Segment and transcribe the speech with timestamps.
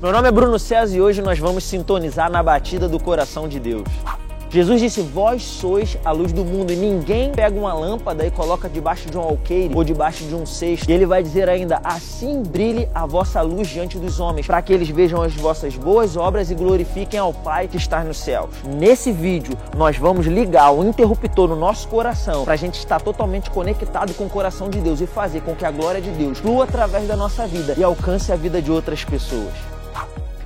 [0.00, 3.58] Meu nome é Bruno César e hoje nós vamos sintonizar na batida do coração de
[3.58, 3.88] Deus.
[4.50, 8.68] Jesus disse: Vós sois a luz do mundo, e ninguém pega uma lâmpada e coloca
[8.68, 10.90] debaixo de um alqueire ou debaixo de um cesto.
[10.90, 14.70] E ele vai dizer ainda: Assim brilhe a vossa luz diante dos homens, para que
[14.70, 18.50] eles vejam as vossas boas obras e glorifiquem ao Pai que está nos céus.
[18.66, 23.48] Nesse vídeo, nós vamos ligar o interruptor no nosso coração para a gente estar totalmente
[23.48, 26.64] conectado com o coração de Deus e fazer com que a glória de Deus flua
[26.64, 29.75] através da nossa vida e alcance a vida de outras pessoas.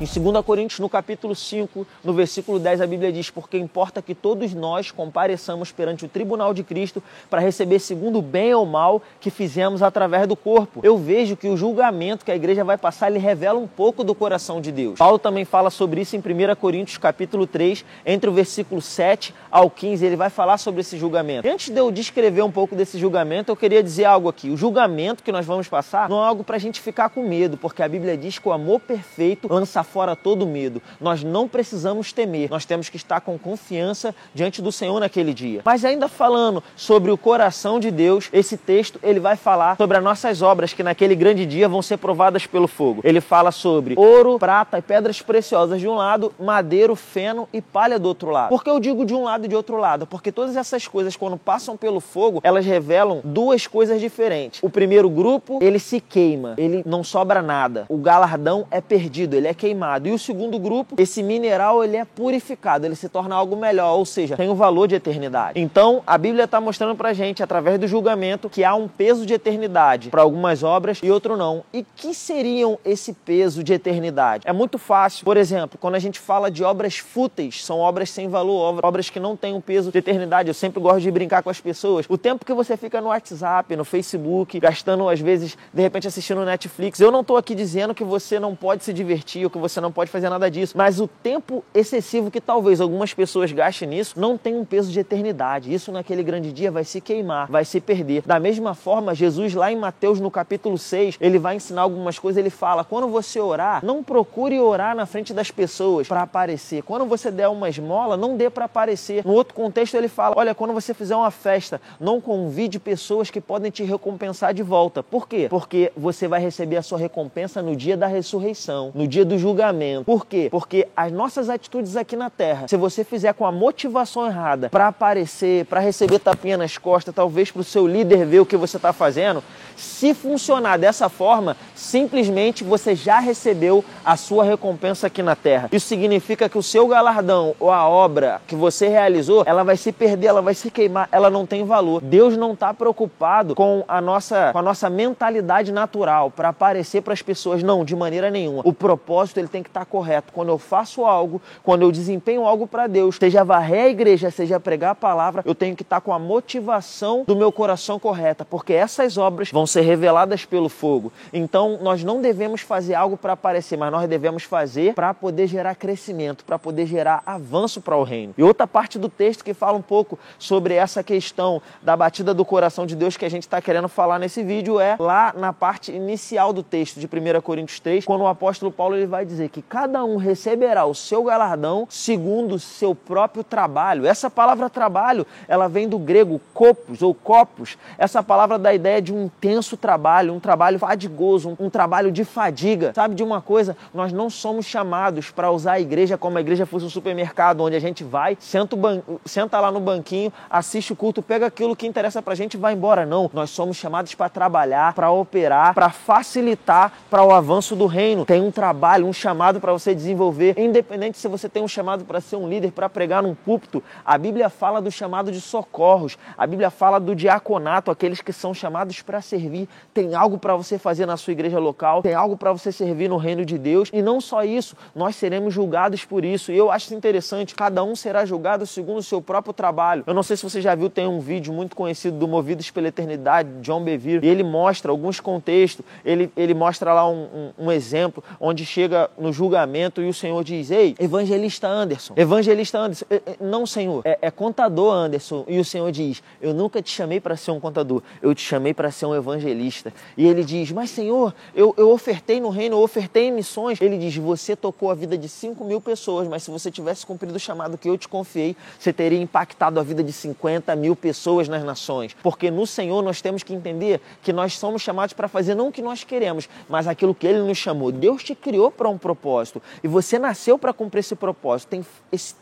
[0.00, 4.14] Em 2 Coríntios, no capítulo 5, no versículo 10, a Bíblia diz: Porque importa que
[4.14, 9.02] todos nós compareçamos perante o tribunal de Cristo para receber segundo o bem ou mal
[9.20, 10.78] que fizemos através do corpo.
[10.84, 14.14] Eu vejo que o julgamento que a igreja vai passar, ele revela um pouco do
[14.14, 14.96] coração de Deus.
[14.96, 19.68] Paulo também fala sobre isso em 1 Coríntios, capítulo 3, entre o versículo 7 ao
[19.68, 21.44] 15, ele vai falar sobre esse julgamento.
[21.44, 24.48] E antes de eu descrever um pouco desse julgamento, eu queria dizer algo aqui.
[24.48, 27.56] O julgamento que nós vamos passar não é algo para a gente ficar com medo,
[27.56, 30.80] porque a Bíblia diz que o amor perfeito lança fora todo medo.
[31.00, 35.62] Nós não precisamos temer, nós temos que estar com confiança diante do Senhor naquele dia.
[35.64, 40.04] Mas ainda falando sobre o coração de Deus, esse texto ele vai falar sobre as
[40.04, 43.00] nossas obras que naquele grande dia vão ser provadas pelo fogo.
[43.02, 47.98] Ele fala sobre ouro, prata e pedras preciosas de um lado, madeiro, feno e palha
[47.98, 48.50] do outro lado.
[48.50, 50.06] Por que eu digo de um lado e de outro lado?
[50.06, 54.62] Porque todas essas coisas quando passam pelo fogo, elas revelam duas coisas diferentes.
[54.62, 57.86] O primeiro grupo, ele se queima, ele não sobra nada.
[57.88, 59.77] O galardão é perdido, ele é queimado.
[60.08, 64.04] E o segundo grupo, esse mineral ele é purificado, ele se torna algo melhor, ou
[64.04, 65.60] seja, tem um valor de eternidade.
[65.60, 69.34] Então, a Bíblia está mostrando para gente, através do julgamento, que há um peso de
[69.34, 71.62] eternidade para algumas obras e outro não.
[71.72, 74.44] E que seriam esse peso de eternidade?
[74.46, 75.24] É muito fácil.
[75.24, 79.20] Por exemplo, quando a gente fala de obras fúteis, são obras sem valor, obras que
[79.20, 80.48] não têm um peso de eternidade.
[80.48, 82.06] Eu sempre gosto de brincar com as pessoas.
[82.08, 86.44] O tempo que você fica no WhatsApp, no Facebook, gastando às vezes, de repente assistindo
[86.44, 89.67] Netflix, eu não estou aqui dizendo que você não pode se divertir ou que você
[89.80, 90.76] não pode pode fazer nada disso.
[90.76, 94.98] Mas o tempo excessivo que talvez algumas pessoas gastem nisso não tem um peso de
[94.98, 95.72] eternidade.
[95.72, 98.22] Isso naquele grande dia vai se queimar, vai se perder.
[98.26, 102.38] Da mesma forma, Jesus lá em Mateus no capítulo 6, ele vai ensinar algumas coisas,
[102.38, 106.82] ele fala: "Quando você orar, não procure orar na frente das pessoas para aparecer.
[106.82, 109.24] Quando você der uma esmola, não dê para aparecer".
[109.24, 113.40] No outro contexto ele fala: "Olha, quando você fizer uma festa, não convide pessoas que
[113.40, 115.02] podem te recompensar de volta".
[115.02, 115.46] Por quê?
[115.50, 119.57] Porque você vai receber a sua recompensa no dia da ressurreição, no dia do julgamento
[120.04, 120.48] por quê?
[120.50, 124.88] Porque as nossas atitudes aqui na Terra, se você fizer com a motivação errada para
[124.88, 128.76] aparecer, para receber tapinha nas costas, talvez para o seu líder ver o que você
[128.76, 129.42] está fazendo,
[129.76, 135.68] se funcionar dessa forma, simplesmente você já recebeu a sua recompensa aqui na Terra.
[135.72, 139.92] Isso significa que o seu galardão ou a obra que você realizou, ela vai se
[139.92, 142.00] perder, ela vai se queimar, ela não tem valor.
[142.00, 147.12] Deus não está preocupado com a nossa, com a nossa mentalidade natural para aparecer para
[147.12, 148.62] as pessoas, não, de maneira nenhuma.
[148.64, 150.32] O propósito ele tem que estar correto.
[150.32, 154.60] Quando eu faço algo, quando eu desempenho algo para Deus, seja varrer a igreja, seja
[154.60, 158.72] pregar a palavra, eu tenho que estar com a motivação do meu coração correta, porque
[158.72, 161.12] essas obras vão ser reveladas pelo fogo.
[161.32, 165.74] Então, nós não devemos fazer algo para aparecer, mas nós devemos fazer para poder gerar
[165.74, 168.34] crescimento, para poder gerar avanço para o reino.
[168.36, 172.44] E outra parte do texto que fala um pouco sobre essa questão da batida do
[172.44, 175.92] coração de Deus que a gente está querendo falar nesse vídeo é lá na parte
[175.92, 179.62] inicial do texto de 1 Coríntios 3, quando o apóstolo Paulo ele vai dizer que
[179.62, 184.06] cada um receberá o seu galardão segundo o seu próprio trabalho.
[184.06, 187.76] Essa palavra trabalho, ela vem do grego copos ou copos.
[187.96, 192.10] Essa palavra dá a ideia de um intenso trabalho, um trabalho fadigoso, um, um trabalho
[192.10, 192.92] de fadiga.
[192.94, 193.76] Sabe de uma coisa?
[193.92, 197.76] Nós não somos chamados para usar a igreja como a igreja fosse um supermercado, onde
[197.76, 198.76] a gente vai, senta,
[199.24, 202.56] senta lá no banquinho, assiste o culto, pega aquilo que interessa para a gente e
[202.56, 203.04] vai embora.
[203.04, 208.24] Não, nós somos chamados para trabalhar, para operar, para facilitar para o avanço do reino.
[208.24, 212.20] Tem um trabalho, um chamado para você desenvolver, independente se você tem um chamado para
[212.20, 213.82] ser um líder, para pregar num púlpito.
[214.04, 218.54] A Bíblia fala do chamado de socorros, a Bíblia fala do diaconato, aqueles que são
[218.54, 219.68] chamados para servir.
[219.92, 223.16] Tem algo para você fazer na sua igreja local, tem algo para você servir no
[223.16, 223.90] reino de Deus.
[223.92, 226.52] E não só isso, nós seremos julgados por isso.
[226.52, 230.04] E eu acho interessante, cada um será julgado segundo o seu próprio trabalho.
[230.06, 232.88] Eu não sei se você já viu, tem um vídeo muito conhecido do Movidos pela
[232.88, 237.72] Eternidade, John Bevere, e ele mostra alguns contextos, ele, ele mostra lá um, um, um
[237.72, 243.22] exemplo onde chega no julgamento e o Senhor diz: Ei, evangelista Anderson, evangelista Anderson, eh,
[243.24, 245.44] eh, não, Senhor, é, é contador Anderson.
[245.48, 248.74] E o Senhor diz: Eu nunca te chamei para ser um contador, eu te chamei
[248.74, 249.92] para ser um evangelista.
[250.16, 253.80] E ele diz: Mas Senhor, eu, eu ofertei no reino, eu ofertei em missões.
[253.80, 257.36] Ele diz: Você tocou a vida de 5 mil pessoas, mas se você tivesse cumprido
[257.36, 261.48] o chamado que eu te confiei, você teria impactado a vida de 50 mil pessoas
[261.48, 262.16] nas nações.
[262.22, 265.72] Porque no Senhor nós temos que entender que nós somos chamados para fazer não o
[265.72, 267.90] que nós queremos, mas aquilo que Ele nos chamou.
[267.90, 269.62] Deus te criou para um propósito.
[269.82, 271.86] E você nasceu para cumprir esse propósito, tem,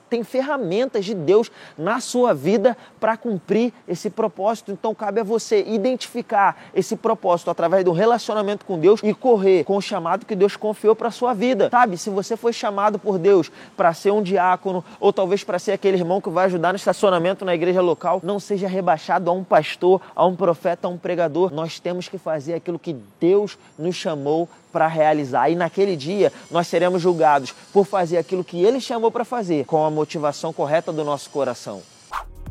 [0.08, 4.72] tem ferramentas de Deus na sua vida para cumprir esse propósito.
[4.72, 9.76] Então cabe a você identificar esse propósito através do relacionamento com Deus e correr com
[9.76, 11.68] o chamado que Deus confiou para sua vida.
[11.70, 15.72] Sabe, se você foi chamado por Deus para ser um diácono ou talvez para ser
[15.72, 19.44] aquele irmão que vai ajudar no estacionamento na igreja local, não seja rebaixado a um
[19.44, 21.52] pastor, a um profeta, a um pregador.
[21.52, 25.48] Nós temos que fazer aquilo que Deus nos chamou para realizar.
[25.48, 29.82] E naquele dia nós seremos julgados por fazer aquilo que Ele chamou para fazer, com
[29.82, 31.80] a motivação correta do nosso coração.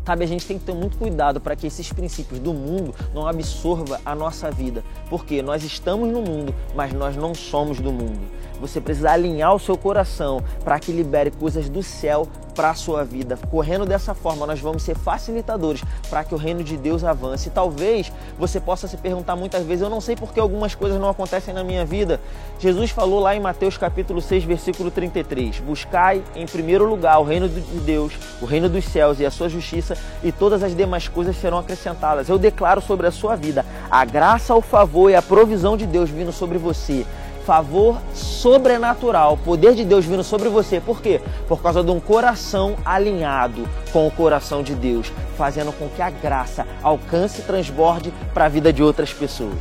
[0.04, 3.28] Sabe, a gente tem que ter muito cuidado para que esses princípios do mundo não
[3.28, 8.20] absorva a nossa vida, porque nós estamos no mundo, mas nós não somos do mundo.
[8.60, 13.04] Você precisa alinhar o seu coração para que libere coisas do céu para a sua
[13.04, 13.38] vida.
[13.52, 17.50] Correndo dessa forma, nós vamos ser facilitadores para que o reino de Deus avance.
[17.50, 21.00] E talvez você possa se perguntar muitas vezes: eu não sei por que algumas coisas
[21.00, 22.19] não acontecem na minha vida.
[22.60, 27.50] Jesus falou lá em Mateus capítulo 6, versículo 33: Buscai em primeiro lugar o reino
[27.50, 31.36] de Deus, o reino dos céus e a sua justiça, e todas as demais coisas
[31.36, 32.30] serão acrescentadas.
[32.30, 36.10] Eu declaro sobre a sua vida a graça, o favor e a provisão de Deus
[36.10, 37.06] vindo sobre você
[37.46, 40.82] favor sobrenatural, poder de Deus vindo sobre você.
[40.82, 41.22] Por quê?
[41.48, 46.10] Por causa de um coração alinhado com o coração de Deus, fazendo com que a
[46.10, 49.60] graça alcance e transborde para a vida de outras pessoas.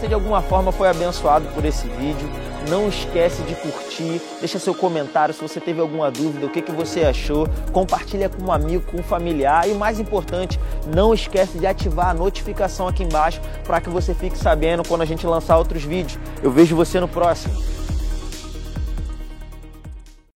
[0.00, 2.28] Se de alguma forma foi abençoado por esse vídeo,
[2.68, 6.72] não esquece de curtir, deixa seu comentário se você teve alguma dúvida, o que, que
[6.72, 10.58] você achou, compartilha com um amigo, com um familiar e mais importante,
[10.94, 15.06] não esquece de ativar a notificação aqui embaixo para que você fique sabendo quando a
[15.06, 16.18] gente lançar outros vídeos.
[16.42, 17.81] Eu vejo você no próximo.